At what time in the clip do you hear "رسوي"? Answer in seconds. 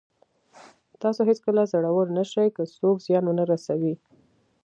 3.51-3.93